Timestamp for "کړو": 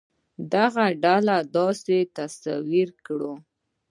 3.05-3.33